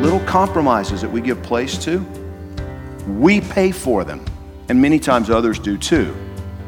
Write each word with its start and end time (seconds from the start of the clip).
Little 0.00 0.20
compromises 0.20 1.00
that 1.02 1.10
we 1.10 1.20
give 1.20 1.42
place 1.42 1.76
to, 1.84 1.98
we 3.06 3.40
pay 3.40 3.72
for 3.72 4.04
them. 4.04 4.24
And 4.68 4.80
many 4.80 4.98
times 4.98 5.30
others 5.30 5.58
do 5.58 5.76
too. 5.78 6.14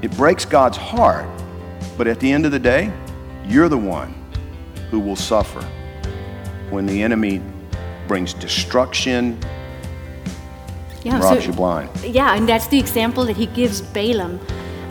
It 0.03 0.11
breaks 0.17 0.45
God's 0.45 0.77
heart, 0.77 1.27
but 1.97 2.07
at 2.07 2.19
the 2.19 2.31
end 2.33 2.47
of 2.47 2.53
the 2.53 2.59
day, 2.59 2.93
you're 3.47 3.69
the 3.69 3.79
one 3.79 4.15
who 4.91 4.99
will 4.99 5.17
suffer 5.17 5.63
when 6.71 6.87
the 6.87 7.03
enemy 7.03 7.43
brings 8.09 8.33
destruction, 8.35 9.39
Yeah, 11.03 11.21
robs 11.21 11.47
you 11.47 11.53
blind. 11.53 11.91
yeah, 12.03 12.35
and 12.35 12.49
that's 12.49 12.67
the 12.69 12.79
example 12.79 13.25
that 13.27 13.37
he 13.37 13.47
gives 13.47 13.81
Balaam. 13.81 14.41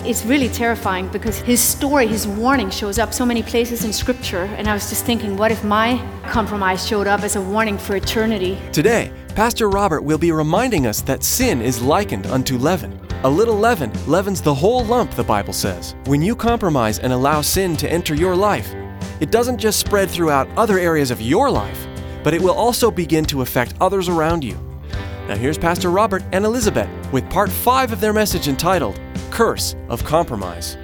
It's 0.05 0.25
really 0.25 0.47
terrifying 0.47 1.09
because 1.09 1.39
his 1.39 1.61
story, 1.61 2.07
his 2.07 2.25
warning 2.25 2.69
shows 2.69 2.97
up 2.97 3.13
so 3.13 3.25
many 3.25 3.43
places 3.43 3.83
in 3.83 3.91
scripture. 3.91 4.43
And 4.57 4.67
I 4.67 4.73
was 4.73 4.89
just 4.89 5.05
thinking, 5.05 5.35
what 5.35 5.51
if 5.51 5.61
my 5.63 6.01
compromise 6.27 6.87
showed 6.87 7.05
up 7.05 7.21
as 7.21 7.35
a 7.35 7.41
warning 7.41 7.77
for 7.77 7.97
eternity? 7.97 8.57
Today, 8.71 9.11
Pastor 9.35 9.69
Robert 9.69 10.01
will 10.01 10.17
be 10.17 10.31
reminding 10.31 10.87
us 10.87 11.01
that 11.01 11.23
sin 11.23 11.61
is 11.61 11.81
likened 11.81 12.27
unto 12.27 12.57
leaven. 12.57 12.97
A 13.23 13.29
little 13.29 13.57
leaven 13.57 13.91
leavens 14.07 14.41
the 14.41 14.53
whole 14.53 14.85
lump, 14.85 15.11
the 15.11 15.23
Bible 15.23 15.51
says. 15.51 15.95
When 16.05 16.21
you 16.21 16.33
compromise 16.33 16.99
and 16.99 17.11
allow 17.11 17.41
sin 17.41 17.75
to 17.77 17.91
enter 17.91 18.15
your 18.15 18.37
life, 18.37 18.73
it 19.19 19.31
doesn't 19.31 19.57
just 19.57 19.79
spread 19.79 20.09
throughout 20.09 20.47
other 20.57 20.79
areas 20.79 21.11
of 21.11 21.21
your 21.21 21.51
life, 21.51 21.87
but 22.23 22.33
it 22.33 22.41
will 22.41 22.53
also 22.53 22.89
begin 22.89 23.25
to 23.25 23.41
affect 23.41 23.73
others 23.81 24.07
around 24.07 24.45
you. 24.45 24.57
Now, 25.27 25.35
here's 25.35 25.57
Pastor 25.57 25.91
Robert 25.91 26.23
and 26.31 26.45
Elizabeth 26.45 26.89
with 27.11 27.29
part 27.29 27.51
five 27.51 27.91
of 27.91 27.99
their 27.99 28.13
message 28.13 28.47
entitled 28.47 28.99
Curse 29.39 29.77
of 29.87 30.03
Compromise. 30.03 30.75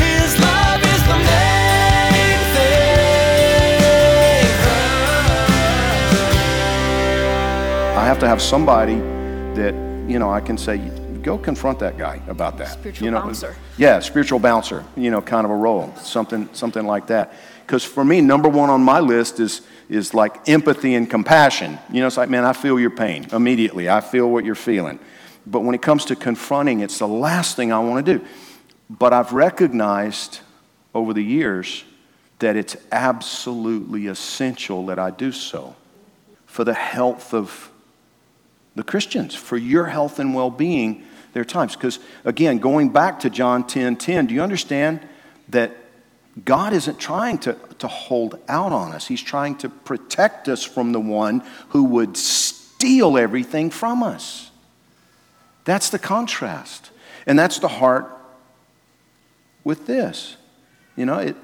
His 0.00 0.40
love 0.40 0.80
is 0.82 1.02
the 1.02 1.18
main 1.28 2.40
thing. 2.54 2.88
I 7.94 8.04
have 8.06 8.18
to 8.20 8.26
have 8.26 8.40
somebody 8.40 8.94
that, 9.60 9.74
you 10.08 10.18
know, 10.18 10.30
I 10.30 10.40
can 10.40 10.56
say, 10.56 10.80
go 11.24 11.38
confront 11.38 11.78
that 11.80 11.96
guy 11.96 12.20
about 12.28 12.58
that. 12.58 12.72
Spiritual 12.72 13.04
you 13.04 13.10
know, 13.10 13.22
bouncer. 13.22 13.56
Yeah, 13.78 13.98
spiritual 14.00 14.38
bouncer, 14.38 14.84
you 14.96 15.10
know, 15.10 15.22
kind 15.22 15.44
of 15.44 15.50
a 15.50 15.56
role, 15.56 15.94
something, 15.96 16.48
something 16.52 16.86
like 16.86 17.08
that. 17.08 17.32
Because 17.66 17.82
for 17.82 18.04
me, 18.04 18.20
number 18.20 18.48
one 18.48 18.70
on 18.70 18.82
my 18.82 19.00
list 19.00 19.40
is, 19.40 19.62
is 19.88 20.12
like 20.12 20.48
empathy 20.48 20.94
and 20.94 21.08
compassion. 21.08 21.78
You 21.90 22.00
know, 22.00 22.06
it's 22.06 22.18
like, 22.18 22.28
man, 22.28 22.44
I 22.44 22.52
feel 22.52 22.78
your 22.78 22.90
pain 22.90 23.26
immediately. 23.32 23.88
I 23.88 24.02
feel 24.02 24.30
what 24.30 24.44
you're 24.44 24.54
feeling. 24.54 24.98
But 25.46 25.60
when 25.60 25.74
it 25.74 25.82
comes 25.82 26.04
to 26.06 26.16
confronting, 26.16 26.80
it's 26.80 26.98
the 26.98 27.08
last 27.08 27.56
thing 27.56 27.72
I 27.72 27.78
want 27.78 28.04
to 28.04 28.18
do. 28.18 28.24
But 28.90 29.12
I've 29.12 29.32
recognized 29.32 30.40
over 30.94 31.14
the 31.14 31.24
years 31.24 31.84
that 32.38 32.56
it's 32.56 32.76
absolutely 32.92 34.06
essential 34.06 34.86
that 34.86 34.98
I 34.98 35.10
do 35.10 35.32
so 35.32 35.74
for 36.46 36.64
the 36.64 36.74
health 36.74 37.32
of 37.32 37.70
the 38.74 38.82
Christians, 38.82 39.34
for 39.34 39.56
your 39.56 39.86
health 39.86 40.18
and 40.18 40.34
well 40.34 40.50
being. 40.50 41.04
There 41.34 41.42
are 41.42 41.44
times. 41.44 41.76
Because, 41.76 41.98
again, 42.24 42.58
going 42.58 42.88
back 42.88 43.20
to 43.20 43.30
John 43.30 43.66
10 43.66 43.96
10, 43.96 44.26
do 44.26 44.34
you 44.34 44.42
understand 44.42 45.00
that 45.50 45.76
God 46.42 46.72
isn't 46.72 46.98
trying 46.98 47.38
to, 47.38 47.56
to 47.80 47.88
hold 47.88 48.38
out 48.48 48.72
on 48.72 48.92
us? 48.92 49.06
He's 49.06 49.22
trying 49.22 49.56
to 49.58 49.68
protect 49.68 50.48
us 50.48 50.62
from 50.64 50.92
the 50.92 51.00
one 51.00 51.42
who 51.68 51.84
would 51.84 52.16
steal 52.16 53.18
everything 53.18 53.70
from 53.70 54.02
us. 54.02 54.50
That's 55.64 55.90
the 55.90 55.98
contrast. 55.98 56.90
And 57.26 57.38
that's 57.38 57.58
the 57.58 57.68
heart 57.68 58.10
with 59.64 59.86
this. 59.86 60.36
You 60.96 61.06
know, 61.06 61.18
it, 61.18 61.36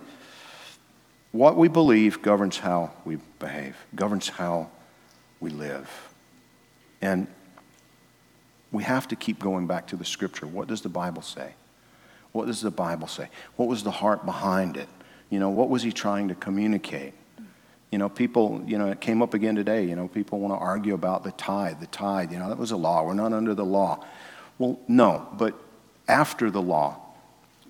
what 1.33 1.57
we 1.57 1.69
believe 1.69 2.23
governs 2.23 2.59
how 2.59 2.93
we 3.05 3.19
behave, 3.39 3.77
governs 3.95 4.29
how 4.29 4.71
we 5.41 5.51
live. 5.51 5.89
And 7.01 7.27
we 8.73 8.83
have 8.85 9.09
to 9.09 9.17
keep 9.17 9.39
going 9.39 9.67
back 9.67 9.89
to 9.89 9.97
the 9.97 10.05
scripture. 10.05 10.47
What 10.47 10.69
does 10.69 10.83
the 10.83 10.89
Bible 10.89 11.23
say? 11.23 11.55
What 12.33 12.47
does 12.47 12.61
the 12.61 12.71
Bible 12.71 13.09
say? 13.09 13.29
What 13.57 13.69
was 13.69 13.83
the 13.83 13.91
heart 13.91 14.25
behind 14.25 14.77
it? 14.77 14.89
You 15.31 15.41
know, 15.41 15.51
what 15.51 15.69
was 15.69 15.83
he 15.83 15.93
trying 15.93 16.29
to 16.29 16.35
communicate? 16.35 17.15
You 17.91 17.99
know, 17.99 18.09
people, 18.09 18.63
you 18.67 18.79
know, 18.79 18.89
it 18.89 19.01
came 19.01 19.21
up 19.21 19.35
again 19.35 19.57
today. 19.57 19.85
You 19.85 19.97
know, 19.97 20.07
people 20.07 20.39
want 20.39 20.55
to 20.55 20.59
argue 20.59 20.95
about 20.95 21.25
the 21.25 21.33
tithe, 21.33 21.81
the 21.81 21.87
tithe. 21.87 22.33
You 22.33 22.39
know, 22.39 22.49
that 22.49 22.59
was 22.59 22.71
a 22.71 22.77
law. 22.77 23.05
We're 23.05 23.15
not 23.15 23.33
under 23.33 23.55
the 23.55 23.65
law. 23.65 24.05
Well, 24.59 24.79
no, 24.87 25.27
but 25.33 25.55
after 26.07 26.51
the 26.51 26.63
law, 26.63 26.99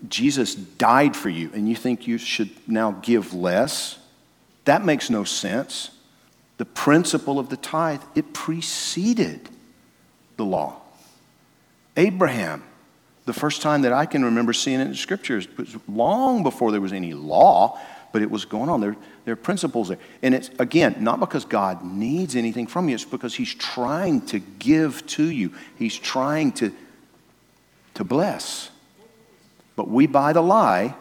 Jesus 0.09 0.55
died 0.55 1.16
for 1.16 1.28
you, 1.28 1.50
and 1.55 1.69
you 1.69 1.77
think 1.77 2.06
you 2.06 2.19
should 2.19 2.50
now 2.66 2.93
give 3.03 3.33
less? 3.34 3.99
That 4.65 4.84
makes 4.84 5.10
no 5.10 5.25
sense. 5.25 5.91
The 6.56 6.65
principle 6.65 7.39
of 7.39 7.49
the 7.49 7.56
tithe, 7.56 8.03
it 8.15 8.33
preceded 8.34 9.49
the 10.37 10.44
law. 10.44 10.80
Abraham, 11.97 12.62
the 13.27 13.33
first 13.33 13.62
time 13.62 13.83
that 13.83 13.93
I 13.93 14.06
can 14.06 14.25
remember 14.25 14.53
seeing 14.53 14.81
it 14.81 14.87
in 14.87 14.95
scriptures 14.95 15.47
was 15.56 15.77
long 15.89 16.43
before 16.43 16.73
there 16.73 16.81
was 16.81 16.93
any 16.93 17.15
law, 17.15 17.78
but 18.12 18.23
it 18.23 18.31
was 18.31 18.45
going 18.45 18.69
on. 18.69 18.81
There, 18.81 18.97
there 19.25 19.33
are 19.33 19.37
principles 19.37 19.89
there. 19.89 19.99
And 20.23 20.34
it's, 20.34 20.51
again, 20.59 20.97
not 21.01 21.21
because 21.21 21.45
God 21.45 21.84
needs 21.84 22.34
anything 22.34 22.67
from 22.67 22.89
you, 22.89 22.95
it's 22.95 23.05
because 23.05 23.34
He's 23.34 23.55
trying 23.55 24.23
to 24.27 24.39
give 24.39 25.06
to 25.09 25.25
you, 25.25 25.53
He's 25.77 25.97
trying 25.97 26.53
to, 26.53 26.73
to 27.95 28.05
bless. 28.05 28.71
But 29.77 29.89
we 29.89 30.07
buy 30.07 30.33
the 30.33 30.43
lie 30.43 30.95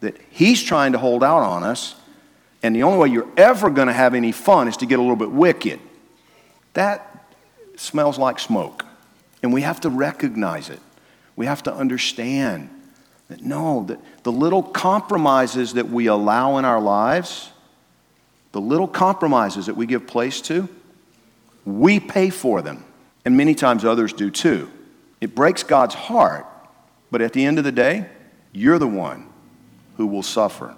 that 0.00 0.16
He's 0.30 0.62
trying 0.62 0.92
to 0.92 0.98
hold 0.98 1.22
out 1.22 1.42
on 1.42 1.62
us, 1.64 1.94
and 2.62 2.74
the 2.74 2.82
only 2.82 2.98
way 2.98 3.08
you're 3.08 3.28
ever 3.36 3.68
going 3.68 3.88
to 3.88 3.94
have 3.94 4.14
any 4.14 4.32
fun 4.32 4.68
is 4.68 4.78
to 4.78 4.86
get 4.86 4.98
a 4.98 5.02
little 5.02 5.16
bit 5.16 5.30
wicked. 5.30 5.80
That 6.72 7.26
smells 7.76 8.18
like 8.18 8.38
smoke. 8.38 8.83
And 9.44 9.52
we 9.52 9.60
have 9.60 9.78
to 9.82 9.90
recognize 9.90 10.70
it. 10.70 10.80
We 11.36 11.44
have 11.44 11.62
to 11.64 11.74
understand 11.74 12.70
that 13.28 13.42
no, 13.42 13.84
that 13.88 14.00
the 14.22 14.32
little 14.32 14.62
compromises 14.62 15.74
that 15.74 15.90
we 15.90 16.06
allow 16.06 16.56
in 16.56 16.64
our 16.64 16.80
lives, 16.80 17.50
the 18.52 18.60
little 18.62 18.88
compromises 18.88 19.66
that 19.66 19.76
we 19.76 19.84
give 19.84 20.06
place 20.06 20.40
to, 20.40 20.66
we 21.66 22.00
pay 22.00 22.30
for 22.30 22.62
them. 22.62 22.86
And 23.26 23.36
many 23.36 23.54
times 23.54 23.84
others 23.84 24.14
do 24.14 24.30
too. 24.30 24.70
It 25.20 25.34
breaks 25.34 25.62
God's 25.62 25.94
heart, 25.94 26.46
but 27.10 27.20
at 27.20 27.34
the 27.34 27.44
end 27.44 27.58
of 27.58 27.64
the 27.64 27.72
day, 27.72 28.06
you're 28.50 28.78
the 28.78 28.88
one 28.88 29.26
who 29.98 30.06
will 30.06 30.22
suffer 30.22 30.74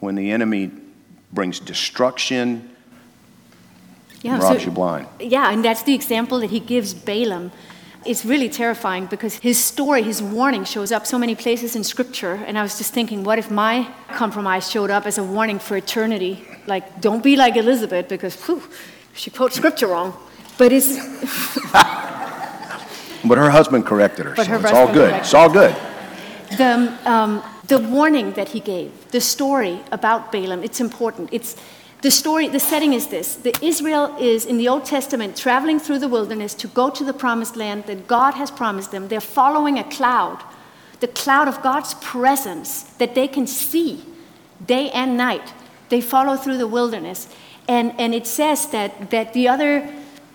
when 0.00 0.14
the 0.14 0.30
enemy 0.30 0.70
brings 1.32 1.58
destruction, 1.58 2.71
Yeah, 4.22 4.38
robs 4.38 4.60
so- 4.62 4.64
you 4.66 4.70
blind. 4.70 5.06
Yeah, 5.20 5.50
and 5.52 5.64
that's 5.64 5.82
the 5.82 5.94
example 5.94 6.38
that 6.40 6.50
he 6.50 6.60
gives 6.60 6.94
Balaam. 6.94 7.50
It's 8.04 8.24
really 8.24 8.48
terrifying 8.48 9.06
because 9.06 9.34
his 9.36 9.58
story, 9.62 10.02
his 10.02 10.20
warning 10.20 10.64
shows 10.64 10.90
up 10.90 11.06
so 11.06 11.18
many 11.18 11.36
places 11.36 11.76
in 11.76 11.84
scripture. 11.84 12.34
And 12.46 12.58
I 12.58 12.62
was 12.62 12.76
just 12.76 12.92
thinking, 12.92 13.22
what 13.22 13.38
if 13.38 13.48
my 13.50 13.86
compromise 14.14 14.68
showed 14.68 14.90
up 14.90 15.06
as 15.06 15.18
a 15.18 15.22
warning 15.24 15.60
for 15.60 15.76
eternity? 15.76 16.44
Like, 16.66 17.00
don't 17.00 17.22
be 17.22 17.36
like 17.36 17.56
Elizabeth 17.56 18.08
because 18.08 18.34
whew, 18.46 18.60
she 19.14 19.30
quotes 19.30 19.54
scripture 19.54 19.86
wrong. 19.86 20.14
But 20.58 20.72
it's, 20.72 20.96
But 23.24 23.38
her 23.38 23.50
husband 23.50 23.86
corrected 23.86 24.26
her, 24.26 24.34
But 24.34 24.46
so 24.46 24.52
her 24.52 24.58
it's 24.58 24.72
all 24.72 24.86
good. 24.92 25.10
corrected 25.10 25.20
It's 25.20 25.34
all 25.34 25.48
good. 25.48 25.74
the, 26.58 26.98
um, 27.04 27.40
the 27.68 27.78
warning 27.78 28.32
that 28.32 28.48
he 28.48 28.58
gave, 28.58 28.90
the 29.12 29.20
story 29.20 29.80
about 29.92 30.32
Balaam, 30.32 30.64
it's 30.64 30.80
important. 30.80 31.28
It's, 31.32 31.54
the 32.02 32.10
story, 32.10 32.48
the 32.48 32.60
setting 32.60 32.92
is 32.92 33.06
this 33.06 33.36
the 33.36 33.54
Israel 33.64 34.16
is 34.20 34.44
in 34.44 34.58
the 34.58 34.68
Old 34.68 34.84
Testament 34.84 35.36
traveling 35.36 35.78
through 35.78 36.00
the 36.00 36.08
wilderness 36.08 36.52
to 36.54 36.68
go 36.68 36.90
to 36.90 37.04
the 37.04 37.12
promised 37.12 37.56
land 37.56 37.86
that 37.86 38.06
God 38.08 38.34
has 38.34 38.50
promised 38.50 38.90
them. 38.90 39.08
They're 39.08 39.20
following 39.20 39.78
a 39.78 39.84
cloud, 39.84 40.42
the 41.00 41.08
cloud 41.08 41.48
of 41.48 41.62
God's 41.62 41.94
presence 41.94 42.82
that 42.98 43.14
they 43.14 43.28
can 43.28 43.46
see 43.46 44.04
day 44.66 44.90
and 44.90 45.16
night. 45.16 45.54
They 45.88 46.00
follow 46.00 46.36
through 46.36 46.58
the 46.58 46.66
wilderness. 46.66 47.28
And, 47.68 47.94
and 48.00 48.14
it 48.14 48.26
says 48.26 48.66
that, 48.68 49.10
that 49.10 49.32
the, 49.32 49.46
other, 49.46 49.88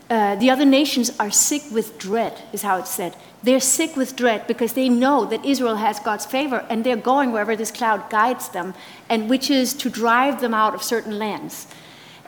uh, 0.10 0.36
the 0.36 0.50
other 0.50 0.66
nations 0.66 1.12
are 1.20 1.32
sick 1.32 1.64
with 1.72 2.00
dread, 2.00 2.42
is 2.54 2.62
how 2.62 2.78
it's 2.80 2.90
said. 2.90 3.16
They're 3.44 3.60
sick 3.60 3.96
with 3.96 4.16
dread 4.16 4.48
because 4.48 4.74
they 4.74 4.88
know 4.90 5.26
that 5.26 5.44
Israel 5.46 5.76
has 5.76 6.00
God's 6.00 6.26
favor 6.26 6.66
and 6.70 6.84
they're 6.84 6.96
going 6.96 7.32
wherever 7.32 7.56
this 7.56 7.72
cloud 7.72 8.10
guides 8.10 8.50
them, 8.50 8.74
and 9.10 9.30
which 9.30 9.50
is 9.50 9.74
to 9.76 9.90
drive 9.90 10.40
them 10.40 10.54
out 10.54 10.74
of 10.74 10.82
certain 10.82 11.20
lands. 11.20 11.68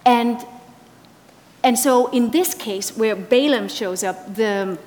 And, 0.05 0.45
and 1.63 1.79
so, 1.79 2.07
in 2.07 2.31
this 2.31 2.53
case, 2.53 2.97
where 2.97 3.15
Balaam 3.15 3.69
shows 3.69 4.03
up, 4.03 4.35
the, 4.35 4.77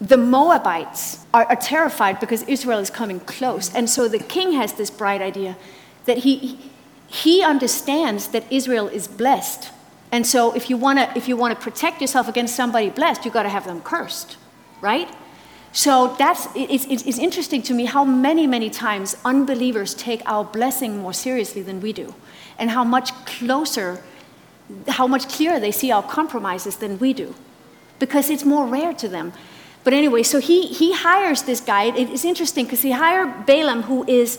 the 0.00 0.16
Moabites 0.16 1.24
are, 1.32 1.44
are 1.44 1.56
terrified 1.56 2.18
because 2.18 2.42
Israel 2.44 2.78
is 2.78 2.90
coming 2.90 3.20
close. 3.20 3.72
And 3.74 3.88
so 3.88 4.08
the 4.08 4.18
king 4.18 4.52
has 4.52 4.72
this 4.72 4.90
bright 4.90 5.22
idea 5.22 5.56
that 6.04 6.18
he, 6.18 6.58
he 7.06 7.42
understands 7.42 8.28
that 8.28 8.44
Israel 8.50 8.88
is 8.88 9.06
blessed. 9.06 9.70
And 10.14 10.24
so, 10.24 10.52
if 10.52 10.70
you 10.70 10.76
want 10.76 11.00
to 11.00 11.06
if 11.18 11.26
you 11.26 11.36
want 11.36 11.58
to 11.58 11.60
protect 11.60 12.00
yourself 12.00 12.28
against 12.28 12.54
somebody 12.54 12.88
blessed, 12.88 13.24
you've 13.24 13.34
got 13.34 13.42
to 13.42 13.48
have 13.48 13.64
them 13.64 13.80
cursed, 13.82 14.36
right? 14.80 15.08
So 15.72 16.14
that's 16.16 16.46
it's, 16.54 16.86
it's 16.86 17.18
interesting 17.18 17.62
to 17.62 17.74
me 17.74 17.86
how 17.86 18.04
many 18.04 18.46
many 18.46 18.70
times 18.70 19.16
unbelievers 19.24 19.92
take 19.92 20.22
our 20.24 20.44
blessing 20.44 20.98
more 20.98 21.12
seriously 21.12 21.62
than 21.62 21.80
we 21.80 21.92
do, 21.92 22.14
and 22.60 22.70
how 22.70 22.84
much 22.84 23.12
closer, 23.26 24.04
how 24.86 25.08
much 25.08 25.28
clearer 25.28 25.58
they 25.58 25.72
see 25.72 25.90
our 25.90 26.04
compromises 26.04 26.76
than 26.76 27.00
we 27.00 27.12
do, 27.12 27.34
because 27.98 28.30
it's 28.30 28.44
more 28.44 28.66
rare 28.66 28.94
to 28.94 29.08
them. 29.08 29.32
But 29.82 29.94
anyway, 29.94 30.22
so 30.22 30.38
he 30.38 30.68
he 30.68 30.92
hires 30.92 31.42
this 31.42 31.60
guy. 31.60 31.86
It's 31.86 32.24
interesting 32.24 32.66
because 32.66 32.82
he 32.82 32.92
hired 32.92 33.46
Balaam, 33.46 33.82
who 33.82 34.04
is 34.06 34.38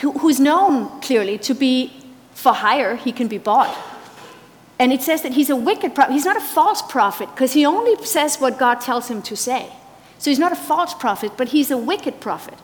who, 0.00 0.12
who's 0.12 0.40
known 0.40 0.98
clearly 1.02 1.36
to 1.40 1.52
be 1.52 1.92
for 2.32 2.54
hire. 2.54 2.96
He 2.96 3.12
can 3.12 3.28
be 3.28 3.36
bought. 3.36 3.76
And 4.78 4.92
it 4.92 5.02
says 5.02 5.22
that 5.22 5.32
he's 5.32 5.50
a 5.50 5.56
wicked 5.56 5.94
prophet. 5.94 6.12
He's 6.12 6.24
not 6.24 6.36
a 6.36 6.40
false 6.40 6.82
prophet 6.82 7.28
because 7.30 7.52
he 7.52 7.64
only 7.64 8.02
says 8.04 8.40
what 8.40 8.58
God 8.58 8.80
tells 8.80 9.08
him 9.08 9.22
to 9.22 9.36
say. 9.36 9.72
So 10.18 10.30
he's 10.30 10.38
not 10.38 10.52
a 10.52 10.56
false 10.56 10.94
prophet, 10.94 11.32
but 11.36 11.48
he's 11.48 11.70
a 11.70 11.76
wicked 11.76 12.20
prophet. 12.20 12.58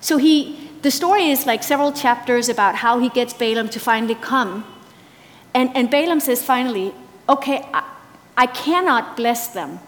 So 0.00 0.16
he, 0.16 0.70
the 0.82 0.90
story 0.90 1.30
is 1.30 1.46
like 1.46 1.62
several 1.62 1.92
chapters 1.92 2.48
about 2.48 2.76
how 2.76 2.98
he 2.98 3.08
gets 3.08 3.32
Balaam 3.32 3.68
to 3.70 3.80
finally 3.80 4.14
come. 4.14 4.64
And, 5.54 5.74
and 5.76 5.90
Balaam 5.90 6.20
says 6.20 6.44
finally, 6.44 6.92
okay, 7.28 7.66
I, 7.72 7.84
I 8.36 8.46
cannot 8.46 9.16
bless 9.16 9.48
them, 9.48 9.78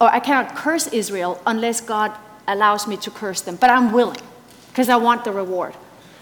or 0.00 0.08
I 0.08 0.20
cannot 0.20 0.56
curse 0.56 0.86
Israel 0.88 1.40
unless 1.46 1.80
God 1.80 2.16
allows 2.48 2.86
me 2.86 2.96
to 2.96 3.10
curse 3.10 3.42
them, 3.42 3.56
but 3.56 3.70
I'm 3.70 3.92
willing 3.92 4.20
because 4.68 4.88
I 4.88 4.96
want 4.96 5.24
the 5.24 5.32
reward. 5.32 5.74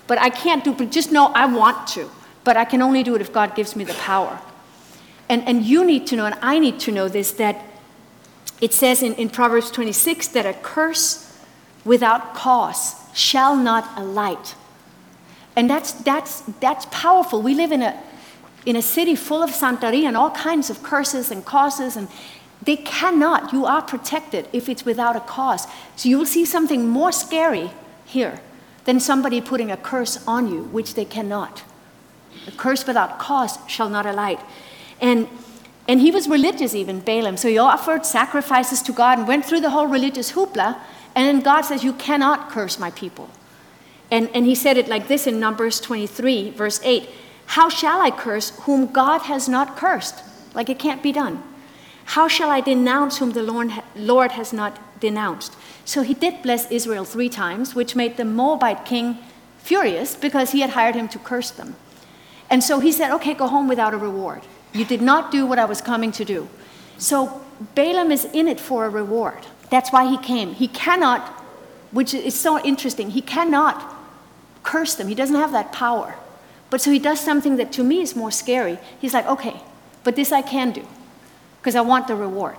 But 0.06 0.19
I 0.19 0.29
can't 0.29 0.64
do, 0.64 0.75
but 0.75 0.91
just 0.91 1.12
know 1.12 1.26
I 1.29 1.46
want 1.46 1.87
to, 1.88 2.11
but 2.45 2.57
I 2.57 2.65
can 2.65 2.83
only 2.83 3.03
do 3.03 3.15
it 3.15 3.21
if 3.21 3.33
God 3.33 3.55
gives 3.55 3.77
me 3.77 3.85
the 3.85 3.95
power. 3.95 4.41
And, 5.29 5.47
and 5.47 5.65
you 5.65 5.85
need 5.85 6.07
to 6.09 6.17
know, 6.17 6.27
and 6.27 6.35
I 6.43 6.59
need 6.59 6.81
to 6.81 6.93
know 6.93 7.09
this, 7.09 7.33
that 7.33 7.65
it 8.61 8.73
says 8.73 9.03
in, 9.03 9.15
in 9.15 9.31
Proverbs 9.31 9.71
26 9.71 10.29
that 10.29 10.47
a 10.47 10.55
curse 10.55 11.39
without 11.85 12.35
cause 12.35 12.97
shall 13.15 13.57
not 13.57 13.99
alight. 13.99 14.55
And 15.57 15.69
that's, 15.69 15.93
that's, 15.93 16.41
that's 16.61 16.87
powerful. 16.91 17.43
We 17.43 17.55
live 17.55 17.73
in 17.73 17.83
a, 17.83 18.01
in 18.67 18.77
a 18.77 18.83
city 18.83 19.15
full 19.15 19.43
of 19.43 19.51
Santeria 19.51 20.05
and 20.05 20.17
all 20.17 20.31
kinds 20.31 20.71
of 20.71 20.83
curses 20.83 21.31
and 21.31 21.45
causes, 21.45 21.97
and 21.97 22.09
they 22.63 22.77
cannot. 22.77 23.53
You 23.53 23.67
are 23.67 23.83
protected 23.83 24.49
if 24.53 24.69
it's 24.69 24.85
without 24.85 25.17
a 25.17 25.21
cause. 25.21 25.67
So 25.97 26.09
you 26.09 26.19
will 26.19 26.27
see 26.27 26.45
something 26.45 26.89
more 26.89 27.13
scary 27.13 27.71
here 28.05 28.41
than 28.85 29.01
somebody 29.01 29.41
putting 29.41 29.71
a 29.71 29.77
curse 29.77 30.27
on 30.27 30.49
you, 30.49 30.65
which 30.65 30.95
they 30.95 31.05
cannot. 31.05 31.63
A 32.47 32.53
curse 32.53 32.87
without 32.87 33.19
cause 33.19 33.59
shall 33.69 33.89
not 33.89 34.07
alight. 34.07 34.41
And 35.01 35.29
and 35.91 36.01
he 36.01 36.13
was 36.13 36.29
religious, 36.29 36.73
even 36.73 37.01
Balaam. 37.01 37.37
So 37.37 37.49
he 37.49 37.59
offered 37.59 38.07
sacrifices 38.07 38.81
to 38.83 38.93
God 38.93 39.19
and 39.19 39.27
went 39.27 39.45
through 39.45 39.59
the 39.59 39.71
whole 39.71 39.89
religious 39.89 40.31
hoopla. 40.33 40.79
And 41.17 41.27
then 41.27 41.41
God 41.41 41.63
says, 41.63 41.83
You 41.83 41.95
cannot 41.95 42.49
curse 42.49 42.79
my 42.79 42.93
people. 42.93 43.29
And, 44.09 44.29
and 44.35 44.47
he 44.47 44.55
said 44.55 44.77
it 44.77 44.87
like 44.87 45.09
this 45.09 45.27
in 45.27 45.41
Numbers 45.41 45.81
23, 45.81 46.51
verse 46.51 46.81
8 46.85 47.09
How 47.47 47.69
shall 47.69 48.01
I 48.01 48.13
curse 48.13 48.51
whom 48.61 48.93
God 48.93 49.23
has 49.23 49.49
not 49.49 49.77
cursed? 49.77 50.23
Like 50.55 50.69
it 50.69 50.79
can't 50.79 51.03
be 51.03 51.11
done. 51.11 51.43
How 52.05 52.29
shall 52.29 52.51
I 52.51 52.61
denounce 52.61 53.19
whom 53.19 53.33
the 53.33 53.43
Lord, 53.43 53.73
Lord 53.97 54.33
has 54.33 54.53
not 54.53 54.79
denounced? 55.01 55.57
So 55.85 56.03
he 56.03 56.15
did 56.15 56.43
bless 56.43 56.71
Israel 56.71 57.05
three 57.05 57.29
times, 57.29 57.75
which 57.75 57.97
made 57.97 58.17
the 58.17 58.25
Moabite 58.25 58.85
king 58.85 59.19
furious 59.59 60.15
because 60.15 60.53
he 60.53 60.61
had 60.61 60.71
hired 60.71 60.95
him 60.95 61.09
to 61.09 61.19
curse 61.19 61.51
them. 61.51 61.77
And 62.50 62.62
so 62.62 62.81
he 62.81 62.93
said, 62.93 63.12
Okay, 63.12 63.35
go 63.35 63.47
home 63.47 63.69
without 63.69 63.94
a 63.94 63.97
reward. 63.97 64.43
You 64.73 64.85
did 64.85 65.00
not 65.00 65.31
do 65.31 65.47
what 65.47 65.58
I 65.58 65.64
was 65.64 65.81
coming 65.81 66.12
to 66.12 66.25
do. 66.25 66.49
So 66.99 67.41
Balaam 67.75 68.11
is 68.11 68.25
in 68.26 68.49
it 68.49 68.61
for 68.61 68.85
a 68.85 68.91
reward. 68.91 69.47
That's 69.70 69.93
why 69.93 70.08
he 70.08 70.19
came. 70.19 70.55
He 70.55 70.69
cannot, 70.69 71.20
which 71.93 72.12
is 72.12 72.38
so 72.38 72.61
interesting, 72.62 73.11
he 73.11 73.23
cannot 73.23 73.97
curse 74.62 74.94
them. 74.94 75.08
He 75.08 75.14
doesn't 75.14 75.37
have 75.37 75.52
that 75.52 75.73
power. 75.73 76.17
But 76.69 76.81
so 76.81 76.91
he 76.91 76.99
does 76.99 77.20
something 77.20 77.56
that 77.56 77.73
to 77.73 77.85
me 77.85 78.00
is 78.00 78.14
more 78.14 78.31
scary. 78.31 78.79
He's 79.00 79.14
like, 79.14 79.26
okay, 79.26 79.61
but 80.05 80.17
this 80.17 80.32
I 80.32 80.43
can 80.43 80.70
do 80.73 80.87
because 81.61 81.75
I 81.75 81.81
want 81.81 82.06
the 82.06 82.14
reward. 82.14 82.56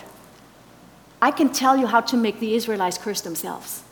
I 1.22 1.32
can 1.32 1.52
tell 1.54 1.78
you 1.78 1.88
how 1.88 2.02
to 2.02 2.18
make 2.18 2.40
the 2.40 2.56
Israelites 2.56 2.98
curse 2.98 3.22
themselves. 3.22 3.84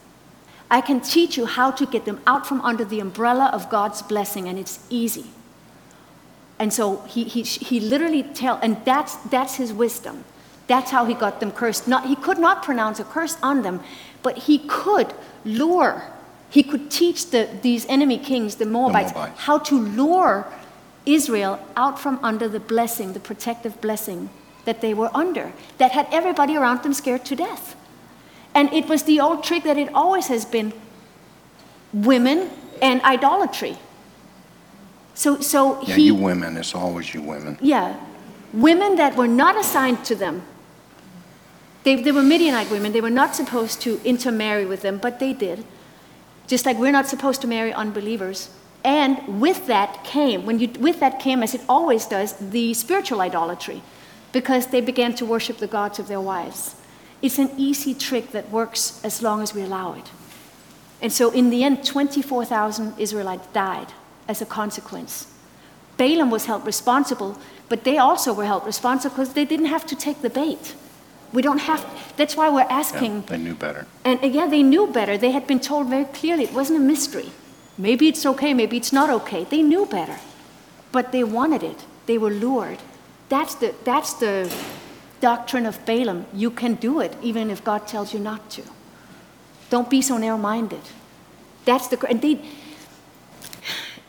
I 0.71 0.81
can 0.81 0.99
teach 0.99 1.37
you 1.37 1.45
how 1.45 1.71
to 1.71 1.85
get 1.85 2.05
them 2.05 2.21
out 2.27 2.45
from 2.45 2.61
under 2.61 2.85
the 2.85 2.99
umbrella 2.99 3.49
of 3.53 3.69
God's 3.69 4.01
blessing, 4.01 4.47
and 4.47 4.59
it's 4.59 4.79
easy. 4.89 5.25
And 6.59 6.73
so 6.73 7.01
he, 7.03 7.23
he, 7.23 7.43
he 7.43 7.79
literally 7.79 8.23
tell, 8.23 8.59
and 8.61 8.77
that's, 8.85 9.15
that's 9.31 9.55
his 9.55 9.71
wisdom. 9.71 10.25
That's 10.67 10.91
how 10.91 11.05
he 11.05 11.13
got 11.13 11.39
them 11.39 11.51
cursed. 11.51 11.87
Not, 11.87 12.05
he 12.05 12.15
could 12.15 12.37
not 12.37 12.61
pronounce 12.63 12.99
a 12.99 13.05
curse 13.05 13.37
on 13.41 13.63
them, 13.63 13.81
but 14.21 14.37
he 14.37 14.59
could 14.67 15.13
lure, 15.45 16.03
he 16.49 16.61
could 16.61 16.91
teach 16.91 17.31
the, 17.31 17.49
these 17.61 17.85
enemy 17.87 18.17
kings, 18.17 18.55
the 18.55 18.65
Moabites, 18.65 19.13
the 19.13 19.19
Moabites, 19.19 19.39
how 19.39 19.57
to 19.57 19.79
lure 19.79 20.45
Israel 21.05 21.65
out 21.75 21.99
from 21.99 22.19
under 22.21 22.47
the 22.47 22.59
blessing, 22.59 23.13
the 23.13 23.19
protective 23.19 23.79
blessing 23.81 24.29
that 24.65 24.81
they 24.81 24.93
were 24.93 25.09
under, 25.15 25.53
that 25.77 25.91
had 25.91 26.07
everybody 26.11 26.55
around 26.55 26.83
them 26.83 26.93
scared 26.93 27.25
to 27.25 27.35
death. 27.35 27.75
And 28.53 28.71
it 28.73 28.87
was 28.87 29.03
the 29.03 29.19
old 29.19 29.43
trick 29.43 29.63
that 29.63 29.77
it 29.77 29.89
always 29.93 30.27
has 30.27 30.45
been 30.45 30.73
women 31.93 32.49
and 32.81 33.01
idolatry. 33.01 33.77
So, 35.19 35.41
so 35.41 35.81
Yeah, 35.81 35.95
he, 35.95 36.03
you 36.03 36.15
women, 36.15 36.55
it's 36.55 36.73
always 36.73 37.13
you 37.13 37.21
women. 37.21 37.57
yeah, 37.59 37.99
women 38.53 38.95
that 38.95 39.17
were 39.17 39.27
not 39.27 39.57
assigned 39.57 40.05
to 40.05 40.15
them. 40.15 40.43
They, 41.83 41.95
they 42.01 42.13
were 42.13 42.23
Midianite 42.23 42.71
women. 42.71 42.93
They 42.93 43.01
were 43.01 43.09
not 43.09 43.35
supposed 43.35 43.81
to 43.81 43.99
intermarry 44.05 44.65
with 44.65 44.81
them, 44.81 44.97
but 44.97 45.19
they 45.19 45.33
did. 45.33 45.65
Just 46.47 46.65
like 46.65 46.77
we're 46.77 46.93
not 46.93 47.05
supposed 47.05 47.41
to 47.41 47.47
marry 47.47 47.73
unbelievers. 47.73 48.49
And 48.85 49.41
with 49.41 49.67
that 49.67 50.05
came, 50.05 50.45
when 50.45 50.59
you, 50.59 50.69
with 50.79 51.01
that 51.01 51.19
came, 51.19 51.43
as 51.43 51.53
it 51.53 51.63
always 51.67 52.05
does, 52.05 52.31
the 52.39 52.73
spiritual 52.73 53.19
idolatry, 53.19 53.81
because 54.31 54.67
they 54.67 54.79
began 54.79 55.13
to 55.15 55.25
worship 55.25 55.57
the 55.57 55.67
gods 55.67 55.99
of 55.99 56.07
their 56.07 56.21
wives. 56.21 56.75
It's 57.21 57.39
an 57.39 57.51
easy 57.57 57.93
trick 57.93 58.31
that 58.31 58.49
works 58.51 59.01
as 59.03 59.21
long 59.21 59.41
as 59.41 59.53
we 59.53 59.63
allow 59.63 59.95
it. 59.95 60.09
And 61.01 61.11
so, 61.11 61.29
in 61.31 61.49
the 61.49 61.65
end, 61.65 61.85
24,000 61.85 62.97
Israelites 62.97 63.47
died 63.51 63.91
as 64.29 64.41
a 64.41 64.45
consequence. 64.45 65.27
Balaam 65.97 66.29
was 66.29 66.45
held 66.45 66.65
responsible, 66.65 67.37
but 67.67 67.83
they 67.83 67.97
also 67.97 68.31
were 68.33 68.45
held 68.45 68.65
responsible 68.65 69.15
because 69.15 69.33
they 69.33 69.43
didn't 69.43 69.65
have 69.75 69.85
to 69.87 69.95
take 69.95 70.21
the 70.21 70.29
bait. 70.29 70.75
We 71.33 71.41
don't 71.41 71.59
have, 71.59 71.81
that's 72.15 72.35
why 72.37 72.49
we're 72.49 72.61
Yeah, 72.61 72.79
asking. 72.83 73.23
they 73.27 73.37
knew 73.37 73.55
better. 73.55 73.85
And 74.05 74.23
uh, 74.23 74.27
yeah, 74.27 74.47
they 74.47 74.63
knew 74.63 74.87
better. 74.87 75.17
They 75.17 75.31
had 75.31 75.45
been 75.45 75.59
told 75.59 75.87
very 75.89 76.05
clearly 76.05 76.43
it 76.45 76.53
wasn't 76.53 76.79
a 76.79 76.85
mystery. 76.93 77.31
Maybe 77.77 78.07
it's 78.07 78.25
okay, 78.25 78.53
maybe 78.53 78.77
it's 78.77 78.93
not 78.93 79.09
okay. 79.09 79.43
They 79.43 79.61
knew 79.61 79.85
better. 79.85 80.17
But 80.91 81.11
they 81.11 81.23
wanted 81.23 81.63
it, 81.63 81.85
they 82.05 82.17
were 82.17 82.31
lured. 82.31 82.79
That's 83.29 83.55
the, 83.55 83.75
that's 83.83 84.13
the 84.13 84.51
doctrine 85.21 85.65
of 85.67 85.85
Balaam. 85.85 86.25
You 86.33 86.49
can 86.49 86.75
do 86.75 86.99
it 86.99 87.15
even 87.21 87.49
if 87.51 87.63
God 87.63 87.87
tells 87.87 88.13
you 88.13 88.19
not 88.19 88.49
to. 88.51 88.63
Don't 89.69 89.89
be 89.89 90.01
so 90.01 90.17
narrow 90.17 90.37
minded. 90.37 90.81
That's 91.65 91.87
the, 91.89 91.97
and 92.07 92.21
they, 92.21 92.41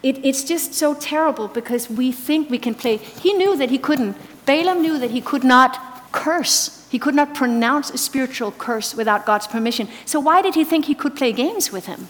it, 0.03 0.25
it's 0.25 0.45
just 0.45 0.75
so 0.75 0.95
terrible 0.95 1.49
because 1.49 1.91
we 1.91 2.13
think 2.13 2.51
we 2.51 2.59
can 2.59 2.75
play. 2.75 2.97
He 2.97 3.33
knew 3.33 3.57
that 3.57 3.71
he 3.71 3.79
couldn't. 3.79 4.17
Balaam 4.47 4.81
knew 4.83 4.99
that 4.99 5.11
he 5.11 5.21
could 5.21 5.45
not 5.45 6.13
curse. 6.13 6.87
He 6.91 6.99
could 6.99 7.15
not 7.15 7.35
pronounce 7.35 7.91
a 7.91 7.99
spiritual 7.99 8.53
curse 8.53 8.95
without 8.95 9.27
God's 9.27 9.47
permission. 9.47 9.89
So 10.07 10.19
why 10.19 10.43
did 10.43 10.55
he 10.55 10.65
think 10.65 10.87
he 10.87 10.95
could 10.95 11.15
play 11.15 11.33
games 11.33 11.71
with 11.71 11.87
him? 11.87 12.09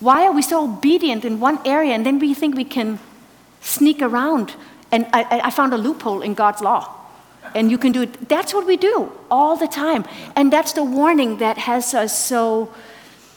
Why 0.00 0.26
are 0.26 0.32
we 0.32 0.42
so 0.42 0.64
obedient 0.64 1.24
in 1.24 1.40
one 1.40 1.58
area 1.64 1.92
and 1.94 2.04
then 2.04 2.18
we 2.18 2.34
think 2.34 2.54
we 2.56 2.64
can 2.64 2.98
sneak 3.60 4.02
around 4.02 4.54
And 4.92 5.06
I, 5.12 5.22
I- 5.24 5.40
I 5.48 5.50
found 5.50 5.72
a 5.74 5.76
loophole 5.76 6.22
in 6.22 6.34
God's 6.34 6.60
law. 6.60 6.86
And 7.54 7.70
you 7.70 7.78
can 7.78 7.92
do 7.92 8.02
it. 8.02 8.28
That's 8.28 8.54
what 8.54 8.64
we 8.66 8.76
do 8.76 9.10
all 9.28 9.56
the 9.56 9.66
time. 9.66 10.04
And 10.36 10.52
that's 10.52 10.72
the 10.72 10.84
warning 10.84 11.38
that 11.38 11.56
has 11.58 11.94
us 11.94 12.12
so, 12.16 12.68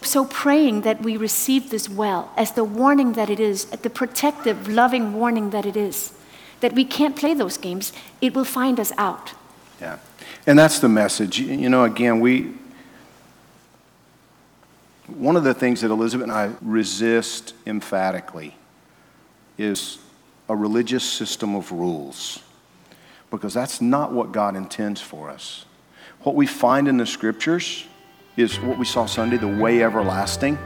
so 0.02 0.26
praying 0.26 0.82
that 0.82 1.02
we 1.02 1.18
receive 1.18 1.70
this 1.70 1.90
well, 1.90 2.32
as 2.38 2.52
the 2.52 2.64
warning 2.64 3.14
that 3.14 3.30
it 3.30 3.40
is, 3.40 3.66
the 3.66 3.90
protective, 3.90 4.68
loving 4.68 5.14
warning 5.14 5.50
that 5.50 5.66
it 5.66 5.76
is. 5.76 6.14
That 6.60 6.74
we 6.74 6.86
can't 6.86 7.16
play 7.16 7.34
those 7.34 7.58
games. 7.58 7.94
It 8.20 8.34
will 8.34 8.46
find 8.46 8.80
us 8.80 8.92
out. 8.98 9.34
Yeah. 9.80 10.00
And 10.46 10.58
that's 10.58 10.80
the 10.80 10.90
message. 10.90 11.40
You 11.40 11.70
know, 11.70 11.84
again, 11.84 12.20
we. 12.20 12.54
One 15.08 15.36
of 15.36 15.44
the 15.44 15.54
things 15.54 15.82
that 15.82 15.92
Elizabeth 15.92 16.24
and 16.24 16.32
I 16.32 16.52
resist 16.62 17.54
emphatically 17.66 18.56
is 19.58 20.00
a 20.50 20.56
religious 20.56 21.04
system 21.04 21.56
of 21.56 21.72
rules, 21.72 22.40
because 23.30 23.54
that's 23.54 23.82
not 23.82 24.12
what 24.12 24.32
God 24.32 24.56
intends 24.56 25.00
for 25.00 25.30
us. 25.30 25.66
What 26.22 26.36
we 26.36 26.46
find 26.46 26.88
in 26.88 26.98
the 26.98 27.06
scriptures 27.06 27.86
is 28.38 28.60
what 28.60 28.78
we 28.78 28.86
saw 28.86 29.06
Sunday 29.06 29.38
the 29.38 29.48
way 29.48 29.84
everlasting. 29.84 30.58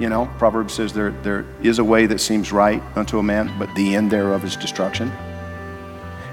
You 0.00 0.08
know, 0.08 0.26
Proverbs 0.38 0.74
says 0.74 0.92
there, 0.92 1.10
there 1.22 1.44
is 1.62 1.78
a 1.78 1.84
way 1.84 2.06
that 2.06 2.20
seems 2.20 2.50
right 2.50 2.82
unto 2.96 3.18
a 3.18 3.22
man, 3.22 3.54
but 3.58 3.72
the 3.74 3.94
end 3.94 4.10
thereof 4.10 4.44
is 4.44 4.56
destruction. 4.56 5.10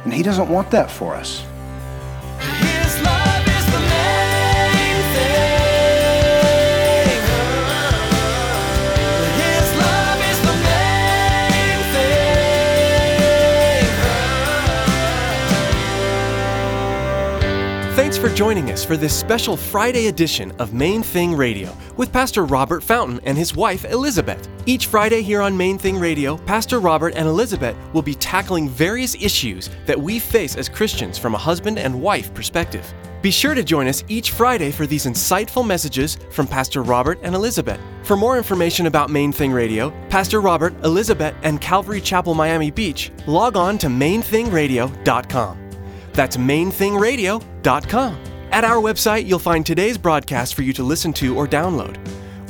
And 0.06 0.13
He 0.13 0.24
doesn't 0.24 0.50
want 0.50 0.72
that 0.72 0.89
for 0.89 1.13
us. 1.13 1.46
For 18.24 18.34
joining 18.36 18.72
us 18.72 18.86
for 18.86 18.96
this 18.96 19.13
special 19.13 19.58
Friday 19.58 20.08
edition 20.08 20.53
of 20.58 20.74
Main 20.74 21.03
Thing 21.03 21.36
Radio 21.36 21.75
with 21.98 22.13
Pastor 22.13 22.46
Robert 22.46 22.82
Fountain 22.82 23.20
and 23.25 23.38
his 23.38 23.53
wife 23.53 23.84
Elizabeth. 23.84 24.48
Each 24.65 24.86
Friday 24.88 25.22
here 25.22 25.42
on 25.42 25.58
Main 25.58 25.77
Thing 25.77 26.00
Radio, 26.00 26.38
Pastor 26.38 26.80
Robert 26.80 27.15
and 27.18 27.27
Elizabeth 27.27 27.75
will 27.92 28.01
be 28.01 28.15
tackling 28.15 28.70
various 28.70 29.13
issues 29.15 29.70
that 29.86 30.00
we 30.00 30.20
face 30.20 30.56
as 30.56 30.70
Christians 30.70 31.18
from 31.18 31.36
a 31.36 31.38
husband 31.38 31.77
and 31.77 32.01
wife 32.01 32.34
perspective. 32.34 32.94
Be 33.22 33.30
sure 33.30 33.53
to 33.56 33.62
join 33.62 33.88
us 33.88 34.06
each 34.08 34.32
Friday 34.32 34.72
for 34.72 34.88
these 34.88 35.06
insightful 35.06 35.68
messages 35.68 36.18
from 36.32 36.48
Pastor 36.48 36.82
Robert 36.82 37.20
and 37.24 37.36
Elizabeth. 37.36 37.82
For 38.03 38.15
more 38.15 38.38
information 38.38 38.86
about 38.86 39.10
Main 39.10 39.34
Thing 39.34 39.51
Radio, 39.51 39.92
Pastor 40.08 40.39
Robert, 40.39 40.74
Elizabeth, 40.86 41.36
and 41.44 41.60
Calvary 41.60 42.00
Chapel 42.00 42.36
Miami 42.36 42.72
Beach, 42.72 43.12
log 43.27 43.58
on 43.58 43.77
to 43.80 43.88
mainthingradio.com. 43.88 45.60
That's 46.13 46.38
mainthingradio.com. 46.38 47.52
At 48.51 48.65
our 48.65 48.75
website, 48.75 49.25
you'll 49.25 49.39
find 49.39 49.65
today's 49.65 49.98
broadcast 49.98 50.53
for 50.53 50.63
you 50.63 50.74
to 50.74 50.84
listen 50.84 51.13
to 51.13 51.36
or 51.36 51.48
download. 51.48 51.98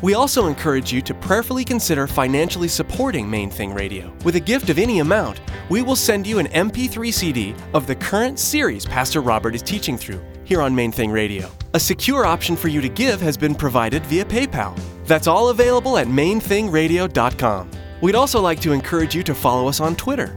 We 0.02 0.16
also 0.16 0.48
encourage 0.48 0.92
you 0.92 1.02
to 1.04 1.14
prayerfully 1.14 1.64
consider 1.64 2.08
financially 2.08 2.68
supporting 2.68 3.30
Main 3.30 3.50
Thing 3.50 3.74
Radio. 3.74 4.12
With 4.26 4.36
a 4.36 4.40
gift 4.40 4.70
of 4.70 4.78
any 4.78 5.00
amount, 5.00 5.40
we 5.70 5.82
will 5.82 5.96
send 5.96 6.28
you 6.28 6.40
an 6.40 6.48
MP3 6.48 7.14
CD 7.14 7.56
of 7.74 7.88
the 7.88 7.96
current 7.96 8.38
series 8.38 8.86
Pastor 8.86 9.22
Robert 9.22 9.56
is 9.56 9.62
teaching 9.62 9.98
through 9.98 10.22
here 10.44 10.62
on 10.62 10.76
Main 10.76 10.92
Thing 10.92 11.12
Radio. 11.12 11.50
A 11.74 11.80
secure 11.80 12.26
option 12.26 12.58
for 12.58 12.68
you 12.68 12.82
to 12.82 12.90
give 12.90 13.22
has 13.22 13.38
been 13.38 13.56
provided 13.56 14.06
via 14.08 14.26
PayPal. 14.26 14.78
That's 15.06 15.28
all 15.28 15.50
available 15.50 15.98
at 15.98 16.08
mainthingradio.com. 16.08 17.72
We'd 18.02 18.16
also 18.16 18.42
like 18.42 18.60
to 18.62 18.74
encourage 18.74 19.16
you 19.16 19.24
to 19.24 19.34
follow 19.34 19.70
us 19.70 19.80
on 19.80 19.96
Twitter. 19.96 20.36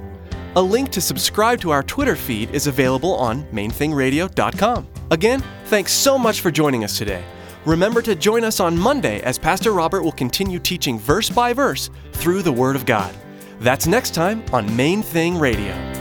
A 0.56 0.62
link 0.62 0.90
to 0.92 1.02
subscribe 1.02 1.60
to 1.60 1.70
our 1.70 1.82
Twitter 1.82 2.16
feed 2.16 2.50
is 2.54 2.66
available 2.66 3.14
on 3.14 3.44
mainthingradio.com. 3.52 4.88
Again, 5.10 5.44
thanks 5.66 5.92
so 5.92 6.16
much 6.16 6.40
for 6.40 6.50
joining 6.50 6.82
us 6.82 6.96
today. 6.96 7.22
Remember 7.66 8.00
to 8.00 8.14
join 8.14 8.42
us 8.42 8.58
on 8.58 8.76
Monday 8.76 9.20
as 9.20 9.38
Pastor 9.38 9.72
Robert 9.72 10.02
will 10.02 10.12
continue 10.12 10.58
teaching 10.58 10.98
verse 10.98 11.28
by 11.28 11.52
verse 11.52 11.90
through 12.12 12.40
the 12.40 12.52
Word 12.52 12.74
of 12.74 12.86
God. 12.86 13.14
That's 13.60 13.86
next 13.86 14.14
time 14.14 14.42
on 14.50 14.74
Main 14.74 15.02
Thing 15.02 15.38
Radio. 15.38 15.95